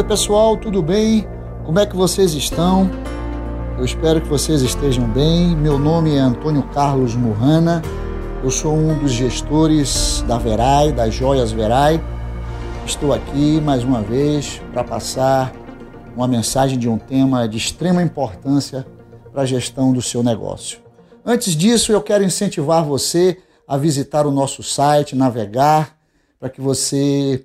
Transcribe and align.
Oi, 0.00 0.06
pessoal, 0.06 0.56
tudo 0.56 0.82
bem? 0.82 1.28
Como 1.66 1.78
é 1.78 1.84
que 1.84 1.94
vocês 1.94 2.32
estão? 2.32 2.90
Eu 3.76 3.84
espero 3.84 4.18
que 4.18 4.28
vocês 4.28 4.62
estejam 4.62 5.06
bem. 5.06 5.54
Meu 5.54 5.78
nome 5.78 6.16
é 6.16 6.18
Antônio 6.18 6.62
Carlos 6.72 7.14
Murrana. 7.14 7.82
Eu 8.42 8.50
sou 8.50 8.72
um 8.72 8.98
dos 8.98 9.12
gestores 9.12 10.24
da 10.26 10.38
Verai, 10.38 10.90
das 10.90 11.12
Joias 11.12 11.52
Verai. 11.52 12.02
Estou 12.86 13.12
aqui 13.12 13.60
mais 13.60 13.84
uma 13.84 14.00
vez 14.00 14.62
para 14.72 14.82
passar 14.82 15.52
uma 16.16 16.26
mensagem 16.26 16.78
de 16.78 16.88
um 16.88 16.96
tema 16.96 17.46
de 17.46 17.58
extrema 17.58 18.02
importância 18.02 18.86
para 19.30 19.42
a 19.42 19.46
gestão 19.46 19.92
do 19.92 20.00
seu 20.00 20.22
negócio. 20.22 20.78
Antes 21.22 21.54
disso, 21.54 21.92
eu 21.92 22.00
quero 22.00 22.24
incentivar 22.24 22.82
você 22.82 23.36
a 23.68 23.76
visitar 23.76 24.26
o 24.26 24.30
nosso 24.30 24.62
site, 24.62 25.14
navegar, 25.14 25.94
para 26.38 26.48
que 26.48 26.62
você 26.62 27.44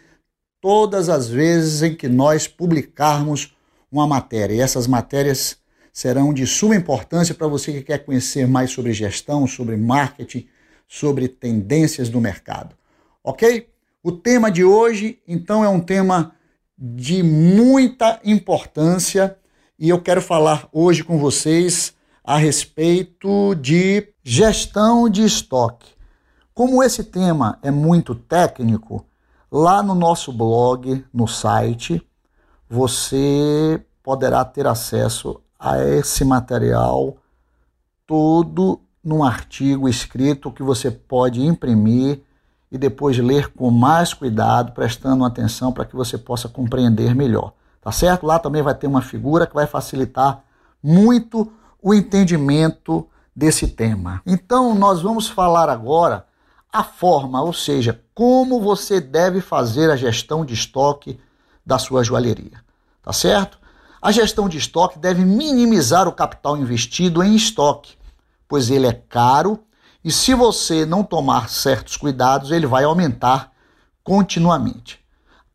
todas 0.59 1.07
as 1.07 1.29
vezes 1.29 1.83
em 1.83 1.93
que 1.93 2.09
nós 2.09 2.47
publicarmos 2.47 3.55
uma 3.91 4.07
matéria. 4.07 4.55
E 4.55 4.59
essas 4.59 4.87
matérias 4.87 5.59
serão 5.93 6.33
de 6.33 6.47
suma 6.47 6.75
importância 6.75 7.35
para 7.35 7.45
você 7.45 7.71
que 7.73 7.83
quer 7.83 7.99
conhecer 7.99 8.47
mais 8.47 8.71
sobre 8.71 8.91
gestão, 8.91 9.45
sobre 9.45 9.77
marketing, 9.77 10.47
sobre 10.87 11.27
tendências 11.27 12.09
do 12.09 12.19
mercado. 12.19 12.75
Ok? 13.23 13.69
O 14.01 14.11
tema 14.11 14.49
de 14.49 14.63
hoje, 14.63 15.19
então, 15.27 15.63
é 15.63 15.69
um 15.69 15.81
tema 15.81 16.33
de 16.75 17.21
muita 17.21 18.19
importância 18.25 19.37
e 19.77 19.89
eu 19.89 20.01
quero 20.01 20.23
falar 20.23 20.67
hoje 20.73 21.03
com 21.03 21.19
vocês 21.19 21.93
a 22.23 22.35
respeito 22.35 23.53
de 23.53 24.07
gestão 24.23 25.07
de 25.07 25.23
estoque. 25.23 25.94
Como 26.55 26.81
esse 26.81 27.03
tema 27.03 27.59
é 27.61 27.69
muito 27.69 28.15
técnico, 28.15 29.05
lá 29.51 29.83
no 29.83 29.93
nosso 29.93 30.31
blog, 30.31 31.05
no 31.13 31.27
site, 31.27 32.01
você 32.69 33.83
poderá 34.01 34.45
ter 34.45 34.65
acesso 34.65 35.41
a 35.59 35.83
esse 35.83 36.23
material 36.23 37.17
todo 38.07 38.79
num 39.03 39.21
artigo 39.21 39.89
escrito 39.89 40.49
que 40.49 40.63
você 40.63 40.89
pode 40.89 41.45
imprimir 41.45 42.21
e 42.71 42.77
depois 42.77 43.17
ler 43.17 43.51
com 43.51 43.69
mais 43.69 44.13
cuidado, 44.13 44.71
prestando 44.71 45.25
atenção 45.25 45.73
para 45.73 45.83
que 45.83 45.93
você 45.93 46.17
possa 46.17 46.47
compreender 46.47 47.13
melhor. 47.13 47.51
Tá 47.81 47.91
certo? 47.91 48.25
Lá 48.25 48.39
também 48.39 48.61
vai 48.61 48.73
ter 48.73 48.87
uma 48.87 49.01
figura 49.01 49.45
que 49.45 49.53
vai 49.53 49.67
facilitar 49.67 50.41
muito 50.81 51.51
o 51.83 51.93
entendimento 51.93 53.05
desse 53.35 53.67
tema. 53.67 54.21
Então, 54.25 54.73
nós 54.73 55.01
vamos 55.01 55.27
falar 55.27 55.67
agora 55.67 56.25
a 56.75 56.83
forma, 56.83 57.41
ou 57.41 57.53
seja, 57.53 58.01
como 58.13 58.59
você 58.59 58.99
deve 58.99 59.39
fazer 59.39 59.89
a 59.89 59.95
gestão 59.95 60.43
de 60.43 60.53
estoque 60.53 61.17
da 61.65 61.79
sua 61.79 62.03
joalheria. 62.03 62.61
Tá 63.01 63.13
certo? 63.13 63.57
A 64.01 64.11
gestão 64.11 64.49
de 64.49 64.57
estoque 64.57 64.99
deve 64.99 65.23
minimizar 65.23 66.05
o 66.05 66.11
capital 66.11 66.57
investido 66.57 67.23
em 67.23 67.33
estoque, 67.33 67.95
pois 68.45 68.69
ele 68.69 68.87
é 68.87 68.91
caro 68.91 69.57
e 70.03 70.11
se 70.11 70.33
você 70.33 70.85
não 70.85 71.01
tomar 71.01 71.49
certos 71.49 71.95
cuidados, 71.95 72.51
ele 72.51 72.67
vai 72.67 72.83
aumentar 72.83 73.53
continuamente. 74.03 74.99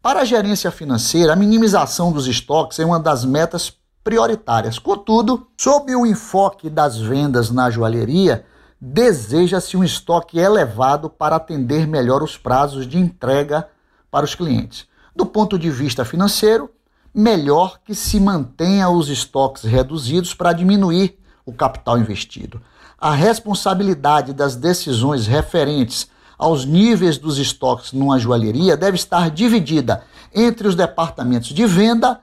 Para 0.01 0.21
a 0.21 0.25
gerência 0.25 0.71
financeira, 0.71 1.35
a 1.35 1.37
minimização 1.37 2.13
dos 2.13 2.27
estoques 2.27 2.79
é 2.79 2.87
uma 2.87 2.99
das 2.99 3.27
metas 3.27 3.71
prioritárias. 4.03 4.79
Contudo, 4.79 5.47
sob 5.55 5.95
o 5.95 6.07
enfoque 6.07 6.71
das 6.71 6.97
vendas 6.97 7.51
na 7.51 7.69
joalheria, 7.69 8.47
deseja-se 8.81 9.77
um 9.77 9.85
estoque 9.85 10.39
elevado 10.39 11.11
para 11.11 11.37
atender 11.37 11.87
melhor 11.87 12.23
os 12.23 12.37
prazos 12.39 12.89
de 12.89 12.97
entrega 12.97 13.69
para 14.11 14.25
os 14.25 14.35
clientes. 14.35 14.87
Do 15.15 15.27
ponto 15.27 15.59
de 15.59 15.71
vista 15.71 16.05
financeiro, 16.05 16.71
melhor 17.15 17.79
que 17.85 17.95
se 17.95 18.19
mantenha 18.19 18.89
os 18.89 19.09
estoques 19.09 19.65
reduzidos 19.65 20.33
para 20.33 20.53
diminuir 20.53 21.19
o 21.45 21.53
capital 21.53 21.99
investido. 21.99 22.61
A 22.99 23.13
responsabilidade 23.13 24.33
das 24.33 24.57
decisões 24.57 25.27
referentes 25.27 26.09
aos 26.39 26.65
níveis 26.65 27.19
dos 27.19 27.39
estoques 27.39 27.93
numa 27.93 28.19
joalheria 28.19 28.77
deve 28.77 28.97
estar 28.97 29.31
dividida 29.31 30.03
entre 30.35 30.67
os 30.69 30.75
departamentos 30.75 31.51
de 31.51 31.67
venda 31.67 32.21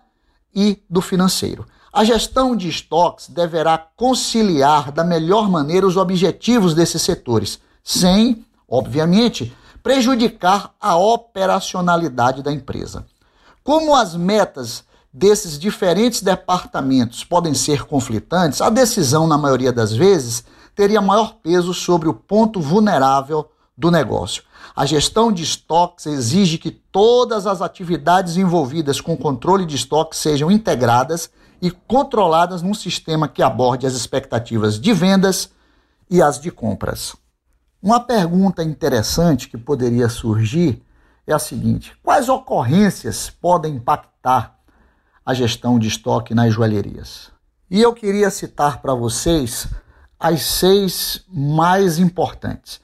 e 0.55 0.81
do 0.89 1.01
financeiro. 1.01 1.65
A 1.97 2.03
gestão 2.03 2.55
de 2.55 2.69
estoques 2.69 3.27
deverá 3.27 3.75
conciliar 3.75 4.91
da 4.91 5.03
melhor 5.03 5.49
maneira 5.49 5.87
os 5.87 5.97
objetivos 5.97 6.75
desses 6.75 7.01
setores, 7.01 7.59
sem, 7.83 8.45
obviamente, 8.69 9.51
prejudicar 9.81 10.75
a 10.79 10.95
operacionalidade 10.95 12.43
da 12.43 12.51
empresa. 12.51 13.03
Como 13.63 13.95
as 13.95 14.15
metas 14.15 14.83
desses 15.11 15.57
diferentes 15.57 16.21
departamentos 16.21 17.23
podem 17.23 17.55
ser 17.55 17.85
conflitantes, 17.85 18.61
a 18.61 18.69
decisão, 18.69 19.25
na 19.25 19.35
maioria 19.35 19.73
das 19.73 19.91
vezes, 19.91 20.43
teria 20.75 21.01
maior 21.01 21.37
peso 21.41 21.73
sobre 21.73 22.07
o 22.07 22.13
ponto 22.13 22.61
vulnerável 22.61 23.49
do 23.75 23.89
negócio. 23.89 24.43
A 24.75 24.85
gestão 24.85 25.31
de 25.31 25.41
estoques 25.41 26.05
exige 26.05 26.59
que 26.59 26.69
todas 26.69 27.47
as 27.47 27.59
atividades 27.59 28.37
envolvidas 28.37 29.01
com 29.01 29.17
controle 29.17 29.65
de 29.65 29.75
estoque 29.75 30.15
sejam 30.15 30.51
integradas 30.51 31.31
e 31.61 31.71
controladas 31.71 32.61
num 32.61 32.73
sistema 32.73 33.27
que 33.27 33.41
aborde 33.41 33.87
as 33.87 33.93
expectativas 33.93 34.79
de 34.79 34.93
vendas 34.93 35.49
e 36.09 36.21
as 36.21 36.39
de 36.39 36.51
compras. 36.51 37.15
Uma 37.81 37.99
pergunta 37.99 38.63
interessante 38.63 39.49
que 39.49 39.57
poderia 39.57 40.09
surgir 40.09 40.83
é 41.25 41.33
a 41.33 41.39
seguinte: 41.39 41.95
quais 42.03 42.29
ocorrências 42.29 43.29
podem 43.29 43.75
impactar 43.75 44.57
a 45.25 45.33
gestão 45.33 45.77
de 45.77 45.87
estoque 45.87 46.33
nas 46.33 46.53
joalherias? 46.53 47.31
E 47.69 47.81
eu 47.81 47.93
queria 47.93 48.29
citar 48.29 48.81
para 48.81 48.93
vocês 48.93 49.67
as 50.19 50.41
seis 50.41 51.23
mais 51.27 51.99
importantes. 51.99 52.79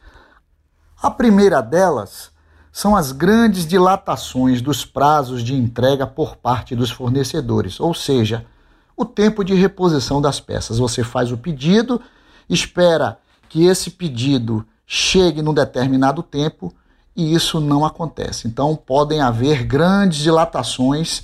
A 1.01 1.09
primeira 1.09 1.61
delas 1.61 2.31
são 2.71 2.95
as 2.95 3.11
grandes 3.11 3.65
dilatações 3.65 4.61
dos 4.61 4.85
prazos 4.85 5.43
de 5.43 5.53
entrega 5.53 6.05
por 6.05 6.35
parte 6.35 6.75
dos 6.75 6.91
fornecedores, 6.91 7.79
ou 7.79 7.93
seja, 7.93 8.45
o 8.95 9.05
tempo 9.05 9.43
de 9.43 9.53
reposição 9.53 10.21
das 10.21 10.39
peças. 10.39 10.77
Você 10.77 11.03
faz 11.03 11.31
o 11.31 11.37
pedido, 11.37 12.01
espera 12.49 13.17
que 13.49 13.65
esse 13.65 13.91
pedido 13.91 14.65
chegue 14.85 15.41
num 15.41 15.53
determinado 15.53 16.21
tempo 16.21 16.73
e 17.15 17.33
isso 17.33 17.59
não 17.59 17.85
acontece. 17.85 18.47
Então 18.47 18.75
podem 18.75 19.21
haver 19.21 19.63
grandes 19.63 20.19
dilatações 20.19 21.23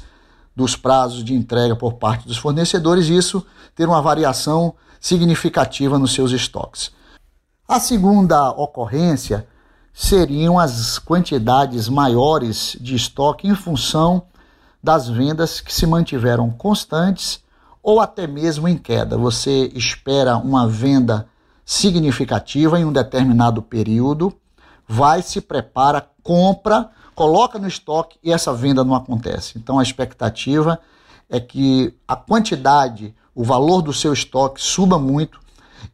dos 0.56 0.76
prazos 0.76 1.24
de 1.24 1.34
entrega 1.34 1.76
por 1.76 1.94
parte 1.94 2.28
dos 2.28 2.38
fornecedores 2.38 3.08
e 3.08 3.16
isso 3.16 3.46
ter 3.76 3.88
uma 3.88 4.02
variação 4.02 4.74
significativa 5.00 5.98
nos 5.98 6.14
seus 6.14 6.32
estoques. 6.32 6.92
A 7.68 7.80
segunda 7.80 8.50
ocorrência 8.52 9.48
seriam 9.94 10.60
as 10.60 11.00
quantidades 11.00 11.88
maiores 11.88 12.76
de 12.80 12.96
estoque 12.96 13.48
em 13.48 13.56
função 13.56 14.24
das 14.84 15.08
vendas 15.08 15.62
que 15.62 15.74
se 15.74 15.86
mantiveram 15.86 16.50
constantes 16.50 17.42
ou 17.90 18.00
até 18.00 18.28
mesmo 18.28 18.68
em 18.68 18.78
queda. 18.78 19.18
Você 19.18 19.72
espera 19.74 20.38
uma 20.38 20.68
venda 20.68 21.28
significativa 21.66 22.80
em 22.80 22.86
um 22.86 22.94
determinado 22.94 23.64
período, 23.64 24.32
vai, 24.88 25.24
se 25.24 25.42
prepara, 25.42 26.08
compra, 26.22 26.92
coloca 27.16 27.58
no 27.58 27.68
estoque 27.68 28.20
e 28.24 28.32
essa 28.32 28.54
venda 28.54 28.84
não 28.84 28.94
acontece. 28.94 29.58
Então 29.58 29.80
a 29.80 29.82
expectativa 29.82 30.80
é 31.28 31.40
que 31.40 31.92
a 32.08 32.16
quantidade, 32.16 33.16
o 33.34 33.44
valor 33.44 33.82
do 33.82 33.92
seu 33.92 34.14
estoque 34.14 34.62
suba 34.62 35.00
muito 35.00 35.40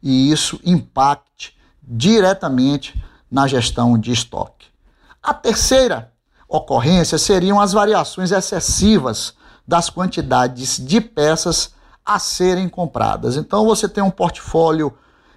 e 0.02 0.30
isso 0.30 0.60
impacte 0.66 1.56
diretamente 1.82 3.02
na 3.30 3.46
gestão 3.46 3.98
de 3.98 4.12
estoque. 4.12 4.66
A 5.22 5.32
terceira 5.32 6.12
ocorrência 6.46 7.16
seriam 7.16 7.58
as 7.58 7.72
variações 7.72 8.32
excessivas 8.32 9.32
das 9.66 9.88
quantidades 9.88 10.76
de 10.76 11.00
peças 11.00 11.74
a 12.06 12.20
serem 12.20 12.68
compradas. 12.68 13.36
Então 13.36 13.66
você 13.66 13.88
tem 13.88 14.02
um 14.02 14.10
portfólio 14.10 14.94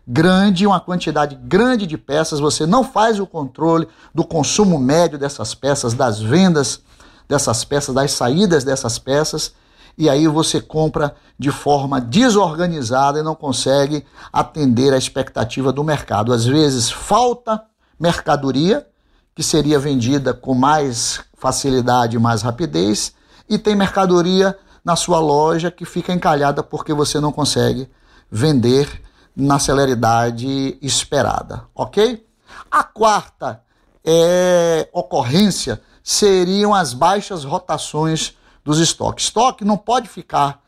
grande, 0.07 0.67
uma 0.67 0.79
quantidade 0.79 1.35
grande 1.35 1.87
de 1.87 1.97
peças, 1.97 2.39
você 2.39 2.65
não 2.65 2.83
faz 2.83 3.19
o 3.19 3.27
controle 3.27 3.87
do 4.13 4.23
consumo 4.23 4.77
médio 4.79 5.17
dessas 5.17 5.53
peças, 5.55 5.93
das 5.93 6.19
vendas 6.19 6.81
dessas 7.27 7.63
peças, 7.63 7.93
das 7.93 8.11
saídas 8.11 8.63
dessas 8.63 8.97
peças, 8.97 9.53
e 9.95 10.09
aí 10.09 10.27
você 10.27 10.59
compra 10.59 11.13
de 11.37 11.51
forma 11.51 12.01
desorganizada 12.01 13.19
e 13.19 13.23
não 13.23 13.35
consegue 13.35 14.03
atender 14.33 14.93
a 14.93 14.97
expectativa 14.97 15.71
do 15.71 15.83
mercado. 15.83 16.33
Às 16.33 16.45
vezes 16.45 16.89
falta 16.89 17.63
mercadoria 17.99 18.87
que 19.35 19.43
seria 19.43 19.77
vendida 19.77 20.33
com 20.33 20.55
mais 20.55 21.21
facilidade 21.37 22.15
e 22.15 22.19
mais 22.19 22.41
rapidez, 22.41 23.13
e 23.47 23.57
tem 23.57 23.75
mercadoria 23.75 24.57
na 24.89 24.95
sua 24.95 25.19
loja 25.19 25.69
que 25.69 25.85
fica 25.85 26.11
encalhada 26.11 26.63
porque 26.63 26.91
você 26.95 27.19
não 27.19 27.31
consegue 27.31 27.87
vender 28.31 28.89
na 29.35 29.59
celeridade 29.59 30.79
esperada, 30.81 31.65
ok? 31.75 32.25
A 32.71 32.83
quarta 32.83 33.61
é, 34.03 34.89
ocorrência 34.91 35.79
seriam 36.03 36.73
as 36.73 36.91
baixas 36.95 37.43
rotações 37.43 38.33
dos 38.65 38.79
estoques. 38.79 39.25
Estoque 39.25 39.63
não 39.63 39.77
pode 39.77 40.09
ficar 40.09 40.59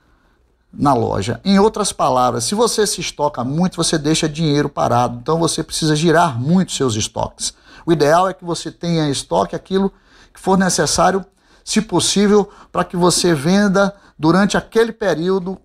na 0.71 0.93
loja. 0.93 1.41
Em 1.43 1.57
outras 1.57 1.91
palavras, 1.91 2.43
se 2.43 2.53
você 2.53 2.85
se 2.85 3.01
estoca 3.01 3.43
muito, 3.43 3.75
você 3.75 3.97
deixa 3.97 4.29
dinheiro 4.29 4.69
parado. 4.69 5.17
Então 5.19 5.39
você 5.39 5.63
precisa 5.63 5.95
girar 5.95 6.39
muito 6.39 6.73
seus 6.73 6.93
estoques. 6.93 7.55
O 7.87 7.91
ideal 7.91 8.29
é 8.29 8.35
que 8.35 8.45
você 8.45 8.71
tenha 8.71 9.09
estoque 9.09 9.55
aquilo 9.55 9.91
que 10.31 10.39
for 10.39 10.59
necessário, 10.59 11.25
se 11.63 11.81
possível, 11.81 12.47
para 12.71 12.83
que 12.83 12.95
você 12.95 13.33
venda 13.33 13.95
durante 14.21 14.55
aquele 14.55 14.91
período, 14.91 15.57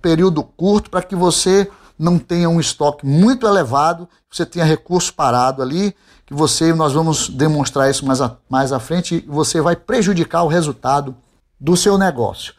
período 0.00 0.44
curto, 0.44 0.88
para 0.88 1.02
que 1.02 1.16
você 1.16 1.68
não 1.98 2.16
tenha 2.16 2.48
um 2.48 2.60
estoque 2.60 3.04
muito 3.04 3.44
elevado, 3.44 4.08
você 4.30 4.46
tenha 4.46 4.64
recurso 4.64 5.12
parado 5.12 5.60
ali, 5.60 5.96
que 6.24 6.32
você, 6.32 6.72
nós 6.72 6.92
vamos 6.92 7.28
demonstrar 7.28 7.90
isso 7.90 8.06
mais, 8.06 8.20
a, 8.20 8.36
mais 8.48 8.72
à 8.72 8.78
frente, 8.78 9.24
você 9.26 9.60
vai 9.60 9.74
prejudicar 9.74 10.44
o 10.44 10.48
resultado 10.48 11.16
do 11.58 11.76
seu 11.76 11.98
negócio. 11.98 12.54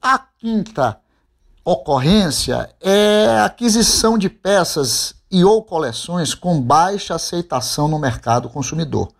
A 0.00 0.18
quinta 0.18 0.98
ocorrência 1.62 2.70
é 2.80 3.40
aquisição 3.44 4.16
de 4.16 4.30
peças 4.30 5.16
e 5.30 5.44
ou 5.44 5.62
coleções 5.62 6.32
com 6.32 6.58
baixa 6.58 7.14
aceitação 7.14 7.88
no 7.88 7.98
mercado 7.98 8.48
consumidor. 8.48 9.10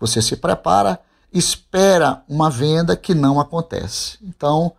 Você 0.00 0.20
se 0.20 0.34
prepara, 0.34 0.98
espera 1.32 2.24
uma 2.28 2.50
venda 2.50 2.96
que 2.96 3.14
não 3.14 3.38
acontece. 3.38 4.18
Então, 4.22 4.72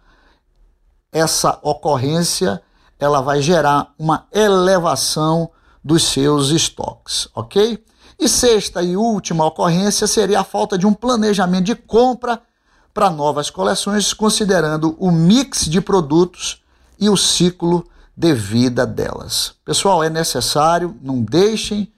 essa 1.12 1.60
ocorrência 1.62 2.62
ela 3.00 3.22
vai 3.22 3.42
gerar 3.42 3.94
uma 3.98 4.28
elevação 4.32 5.50
dos 5.84 6.04
seus 6.04 6.50
estoques, 6.50 7.28
ok? 7.34 7.84
E 8.20 8.30
sexta 8.30 8.84
e 8.84 8.96
última 8.96 9.46
ocorrência 9.46 10.06
seria 10.06 10.42
a 10.42 10.44
falta 10.44 10.78
de 10.78 10.86
um 10.86 10.94
planejamento 10.94 11.66
de 11.66 11.76
compra 11.76 12.40
para 12.94 13.10
novas 13.10 13.50
coleções, 13.50 14.14
considerando 14.14 14.96
o 15.00 15.10
mix 15.10 15.66
de 15.66 15.82
produtos 15.82 16.62
e 17.00 17.10
o 17.10 17.18
ciclo 17.18 17.84
de 18.16 18.34
vida 18.36 18.86
delas. 18.86 19.56
Pessoal, 19.66 20.04
é 20.04 20.10
necessário, 20.10 20.96
não 21.02 21.24
deixem 21.24 21.92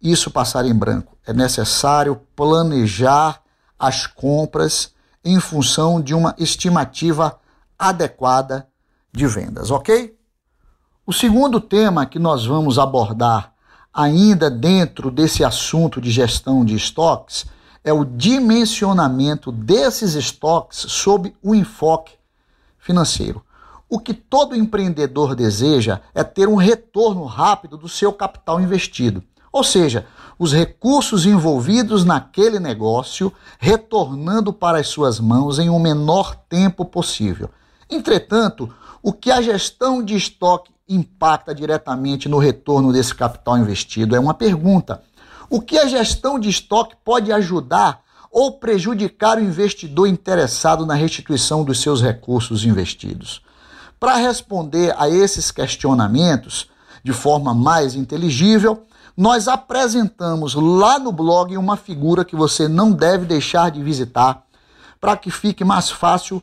isso 0.00 0.30
passar 0.30 0.64
em 0.64 0.74
branco. 0.74 1.16
É 1.26 1.32
necessário 1.32 2.20
planejar 2.36 3.42
as 3.76 4.06
compras 4.06 4.92
em 5.24 5.40
função 5.40 6.00
de 6.00 6.14
uma 6.14 6.34
estimativa 6.38 7.39
adequada 7.80 8.68
de 9.10 9.26
vendas, 9.26 9.70
ok? 9.70 10.14
O 11.06 11.12
segundo 11.14 11.58
tema 11.60 12.04
que 12.04 12.18
nós 12.18 12.44
vamos 12.44 12.78
abordar, 12.78 13.54
ainda 13.92 14.50
dentro 14.50 15.10
desse 15.10 15.42
assunto 15.42 15.98
de 15.98 16.10
gestão 16.10 16.62
de 16.62 16.76
estoques, 16.76 17.46
é 17.82 17.90
o 17.90 18.04
dimensionamento 18.04 19.50
desses 19.50 20.14
estoques 20.14 20.78
sob 20.78 21.34
o 21.42 21.54
enfoque 21.54 22.12
financeiro. 22.78 23.42
O 23.88 23.98
que 23.98 24.12
todo 24.12 24.54
empreendedor 24.54 25.34
deseja 25.34 26.00
é 26.14 26.22
ter 26.22 26.48
um 26.48 26.56
retorno 26.56 27.24
rápido 27.24 27.78
do 27.78 27.88
seu 27.88 28.12
capital 28.12 28.60
investido, 28.60 29.24
ou 29.50 29.64
seja, 29.64 30.06
os 30.38 30.52
recursos 30.52 31.26
envolvidos 31.26 32.04
naquele 32.04 32.60
negócio 32.60 33.32
retornando 33.58 34.52
para 34.52 34.78
as 34.78 34.86
suas 34.86 35.18
mãos 35.18 35.58
em 35.58 35.68
o 35.68 35.78
menor 35.78 36.36
tempo 36.48 36.84
possível. 36.84 37.50
Entretanto, 37.90 38.72
o 39.02 39.12
que 39.12 39.30
a 39.30 39.42
gestão 39.42 40.02
de 40.02 40.14
estoque 40.14 40.70
impacta 40.88 41.54
diretamente 41.54 42.28
no 42.28 42.38
retorno 42.38 42.92
desse 42.92 43.14
capital 43.14 43.58
investido? 43.58 44.14
É 44.14 44.20
uma 44.20 44.34
pergunta. 44.34 45.02
O 45.48 45.60
que 45.60 45.78
a 45.78 45.86
gestão 45.86 46.38
de 46.38 46.48
estoque 46.48 46.94
pode 47.04 47.32
ajudar 47.32 48.02
ou 48.30 48.52
prejudicar 48.52 49.38
o 49.38 49.42
investidor 49.42 50.06
interessado 50.06 50.86
na 50.86 50.94
restituição 50.94 51.64
dos 51.64 51.80
seus 51.80 52.00
recursos 52.00 52.64
investidos? 52.64 53.42
Para 53.98 54.16
responder 54.16 54.94
a 54.96 55.08
esses 55.08 55.50
questionamentos 55.50 56.68
de 57.02 57.12
forma 57.12 57.52
mais 57.52 57.94
inteligível, 57.94 58.84
nós 59.16 59.48
apresentamos 59.48 60.54
lá 60.54 60.98
no 60.98 61.12
blog 61.12 61.56
uma 61.56 61.76
figura 61.76 62.24
que 62.24 62.36
você 62.36 62.68
não 62.68 62.92
deve 62.92 63.26
deixar 63.26 63.70
de 63.70 63.82
visitar 63.82 64.44
para 65.00 65.16
que 65.16 65.30
fique 65.30 65.64
mais 65.64 65.90
fácil 65.90 66.42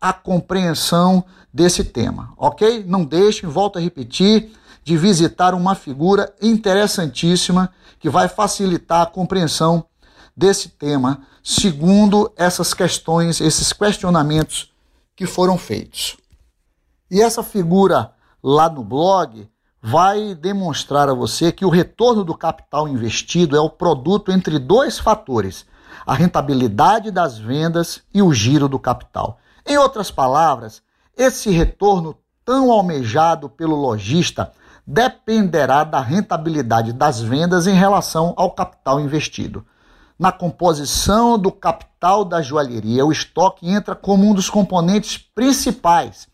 a 0.00 0.12
compreensão 0.12 1.24
desse 1.52 1.84
tema, 1.84 2.32
ok? 2.36 2.84
Não 2.86 3.04
deixem, 3.04 3.48
volto 3.48 3.78
a 3.78 3.82
repetir, 3.82 4.52
de 4.84 4.96
visitar 4.96 5.54
uma 5.54 5.74
figura 5.74 6.32
interessantíssima 6.40 7.70
que 7.98 8.08
vai 8.08 8.28
facilitar 8.28 9.02
a 9.02 9.06
compreensão 9.06 9.84
desse 10.36 10.68
tema, 10.68 11.22
segundo 11.42 12.32
essas 12.36 12.72
questões, 12.72 13.40
esses 13.40 13.72
questionamentos 13.72 14.72
que 15.16 15.26
foram 15.26 15.58
feitos. 15.58 16.16
E 17.10 17.20
essa 17.20 17.42
figura 17.42 18.12
lá 18.42 18.70
no 18.70 18.84
blog 18.84 19.48
vai 19.82 20.34
demonstrar 20.34 21.08
a 21.08 21.14
você 21.14 21.50
que 21.50 21.64
o 21.64 21.70
retorno 21.70 22.24
do 22.24 22.36
capital 22.36 22.88
investido 22.88 23.56
é 23.56 23.60
o 23.60 23.70
produto 23.70 24.30
entre 24.30 24.58
dois 24.58 24.98
fatores: 24.98 25.66
a 26.06 26.14
rentabilidade 26.14 27.10
das 27.10 27.38
vendas 27.38 28.02
e 28.14 28.22
o 28.22 28.32
giro 28.32 28.68
do 28.68 28.78
capital. 28.78 29.38
Em 29.68 29.76
outras 29.76 30.10
palavras, 30.10 30.80
esse 31.14 31.50
retorno 31.50 32.16
tão 32.42 32.72
almejado 32.72 33.50
pelo 33.50 33.76
lojista 33.76 34.50
dependerá 34.86 35.84
da 35.84 36.00
rentabilidade 36.00 36.90
das 36.90 37.20
vendas 37.20 37.66
em 37.66 37.74
relação 37.74 38.32
ao 38.38 38.52
capital 38.52 38.98
investido. 38.98 39.66
Na 40.18 40.32
composição 40.32 41.38
do 41.38 41.52
capital 41.52 42.24
da 42.24 42.40
joalheria, 42.40 43.04
o 43.04 43.12
estoque 43.12 43.68
entra 43.68 43.94
como 43.94 44.26
um 44.26 44.32
dos 44.32 44.48
componentes 44.48 45.18
principais, 45.18 46.28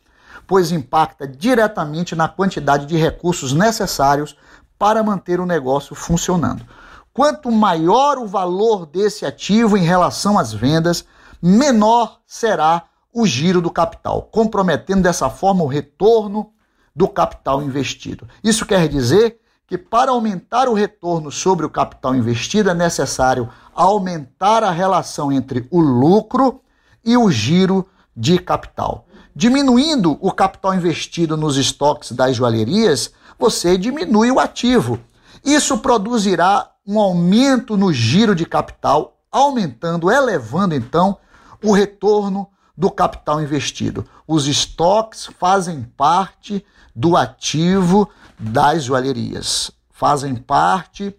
pois 0.47 0.71
impacta 0.71 1.27
diretamente 1.27 2.15
na 2.15 2.29
quantidade 2.29 2.87
de 2.87 2.97
recursos 2.97 3.53
necessários 3.53 4.37
para 4.79 5.03
manter 5.03 5.41
o 5.41 5.47
negócio 5.47 5.97
funcionando. 5.97 6.65
Quanto 7.13 7.51
maior 7.51 8.17
o 8.17 8.29
valor 8.29 8.87
desse 8.87 9.27
ativo 9.27 9.77
em 9.77 9.83
relação 9.83 10.39
às 10.39 10.53
vendas, 10.53 11.05
menor 11.43 12.21
será 12.29 12.85
o 13.15 13.25
giro 13.25 13.63
do 13.63 13.71
capital, 13.71 14.23
comprometendo 14.23 15.03
dessa 15.03 15.31
forma 15.31 15.63
o 15.63 15.69
retorno 15.69 16.51
do 16.95 17.07
capital 17.07 17.63
investido. 17.63 18.29
Isso 18.43 18.67
quer 18.67 18.89
dizer 18.89 19.39
que 19.67 19.79
para 19.79 20.11
aumentar 20.11 20.69
o 20.69 20.75
retorno 20.75 21.31
sobre 21.31 21.65
o 21.65 21.71
capital 21.71 22.15
investido 22.15 22.71
é 22.71 22.75
necessário 22.75 23.49
aumentar 23.73 24.65
a 24.65 24.71
relação 24.71 25.31
entre 25.31 25.67
o 25.71 25.81
lucro 25.81 26.61
e 27.05 27.17
o 27.17 27.31
giro 27.31 27.89
de 28.17 28.39
capital. 28.39 29.07
Diminuindo 29.35 30.19
o 30.21 30.33
capital 30.33 30.75
investido 30.75 31.37
nos 31.37 31.57
estoques 31.57 32.13
das 32.13 32.37
joalherias, 32.37 33.13
você 33.39 33.79
diminui 33.79 34.31
o 34.31 34.39
ativo. 34.41 34.99
Isso 35.45 35.79
produzirá 35.79 36.71
um 36.87 37.01
aumento 37.01 37.77
no 37.77 37.93
giro 37.93 38.35
de 38.35 38.45
capital, 38.45 39.19
aumentando, 39.31 40.11
elevando 40.11 40.75
então 40.75 41.17
o 41.63 41.73
retorno 41.73 42.49
do 42.77 42.91
capital 42.91 43.41
investido. 43.41 44.05
Os 44.27 44.47
estoques 44.47 45.27
fazem 45.39 45.83
parte 45.97 46.65
do 46.95 47.17
ativo 47.17 48.09
das 48.39 48.85
joalherias, 48.85 49.71
fazem 49.91 50.35
parte 50.35 51.15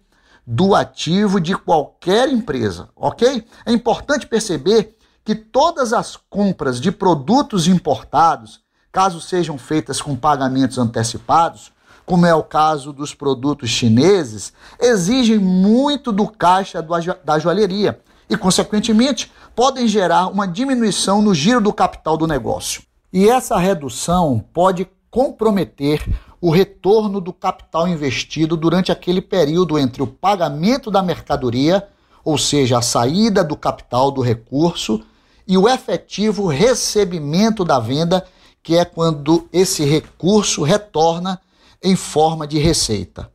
do 0.46 0.74
ativo 0.74 1.40
de 1.40 1.56
qualquer 1.56 2.28
empresa, 2.28 2.88
ok? 2.94 3.44
É 3.64 3.72
importante 3.72 4.26
perceber 4.26 4.96
que 5.24 5.34
todas 5.34 5.92
as 5.92 6.16
compras 6.30 6.80
de 6.80 6.92
produtos 6.92 7.66
importados, 7.66 8.60
caso 8.92 9.20
sejam 9.20 9.58
feitas 9.58 10.00
com 10.00 10.14
pagamentos 10.14 10.78
antecipados, 10.78 11.72
como 12.04 12.24
é 12.24 12.32
o 12.32 12.44
caso 12.44 12.92
dos 12.92 13.12
produtos 13.12 13.68
chineses, 13.68 14.52
exigem 14.80 15.38
muito 15.38 16.12
do 16.12 16.28
caixa 16.28 16.80
da 17.24 17.38
joalheria 17.40 18.00
e, 18.30 18.36
consequentemente, 18.36 19.32
podem 19.56 19.88
gerar 19.88 20.26
uma 20.26 20.46
diminuição 20.46 21.22
no 21.22 21.34
giro 21.34 21.62
do 21.62 21.72
capital 21.72 22.18
do 22.18 22.26
negócio. 22.26 22.82
E 23.10 23.26
essa 23.26 23.56
redução 23.56 24.44
pode 24.52 24.86
comprometer 25.10 26.06
o 26.42 26.50
retorno 26.50 27.22
do 27.22 27.32
capital 27.32 27.88
investido 27.88 28.54
durante 28.54 28.92
aquele 28.92 29.22
período 29.22 29.78
entre 29.78 30.02
o 30.02 30.06
pagamento 30.06 30.90
da 30.90 31.02
mercadoria, 31.02 31.88
ou 32.22 32.36
seja, 32.36 32.76
a 32.76 32.82
saída 32.82 33.42
do 33.42 33.56
capital 33.56 34.10
do 34.10 34.20
recurso, 34.20 35.02
e 35.48 35.56
o 35.56 35.66
efetivo 35.66 36.46
recebimento 36.46 37.64
da 37.64 37.80
venda, 37.80 38.26
que 38.62 38.76
é 38.76 38.84
quando 38.84 39.48
esse 39.50 39.84
recurso 39.84 40.62
retorna 40.64 41.40
em 41.82 41.96
forma 41.96 42.46
de 42.46 42.58
receita. 42.58 43.30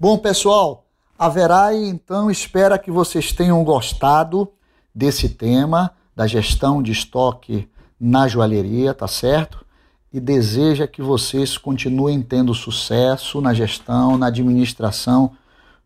Bom, 0.00 0.18
pessoal, 0.18 0.84
a 1.16 1.28
Verai 1.28 1.76
então 1.76 2.28
espera 2.28 2.76
que 2.76 2.90
vocês 2.90 3.30
tenham 3.30 3.62
gostado 3.62 4.50
desse 4.94 5.28
tema 5.28 5.90
da 6.14 6.26
gestão 6.26 6.82
de 6.82 6.92
estoque 6.92 7.68
na 7.98 8.28
joalheria, 8.28 8.94
tá 8.94 9.08
certo? 9.08 9.64
E 10.12 10.20
deseja 10.20 10.86
que 10.86 11.02
vocês 11.02 11.58
continuem 11.58 12.22
tendo 12.22 12.54
sucesso 12.54 13.40
na 13.40 13.52
gestão, 13.52 14.16
na 14.16 14.26
administração 14.26 15.32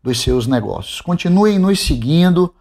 dos 0.03 0.21
seus 0.21 0.45
negócios. 0.45 1.01
Continuem 1.01 1.57
nos 1.57 1.79
seguindo, 1.79 2.53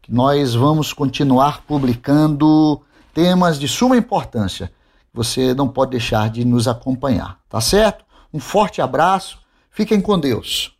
que 0.00 0.12
nós 0.12 0.54
vamos 0.54 0.92
continuar 0.92 1.62
publicando 1.62 2.80
temas 3.12 3.58
de 3.58 3.66
suma 3.66 3.96
importância. 3.96 4.70
Você 5.12 5.54
não 5.54 5.66
pode 5.66 5.92
deixar 5.92 6.30
de 6.30 6.44
nos 6.44 6.68
acompanhar, 6.68 7.40
tá 7.48 7.60
certo? 7.60 8.04
Um 8.32 8.38
forte 8.38 8.80
abraço, 8.80 9.38
fiquem 9.70 10.00
com 10.00 10.18
Deus. 10.18 10.75